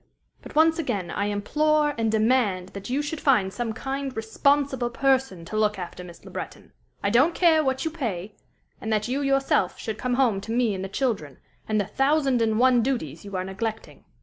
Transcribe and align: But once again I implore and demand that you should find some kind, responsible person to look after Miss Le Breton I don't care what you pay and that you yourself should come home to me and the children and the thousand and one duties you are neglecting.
But 0.41 0.55
once 0.55 0.79
again 0.79 1.11
I 1.11 1.25
implore 1.25 1.93
and 1.95 2.11
demand 2.11 2.69
that 2.69 2.89
you 2.89 3.03
should 3.03 3.21
find 3.21 3.53
some 3.53 3.71
kind, 3.71 4.17
responsible 4.17 4.89
person 4.89 5.45
to 5.45 5.55
look 5.55 5.77
after 5.77 6.03
Miss 6.03 6.25
Le 6.25 6.31
Breton 6.31 6.73
I 7.03 7.11
don't 7.11 7.35
care 7.35 7.63
what 7.63 7.85
you 7.85 7.91
pay 7.91 8.33
and 8.81 8.91
that 8.91 9.07
you 9.07 9.21
yourself 9.21 9.77
should 9.77 9.99
come 9.99 10.15
home 10.15 10.41
to 10.41 10.51
me 10.51 10.73
and 10.73 10.83
the 10.83 10.89
children 10.89 11.37
and 11.67 11.79
the 11.79 11.85
thousand 11.85 12.41
and 12.41 12.57
one 12.57 12.81
duties 12.81 13.23
you 13.23 13.35
are 13.35 13.43
neglecting. 13.43 14.03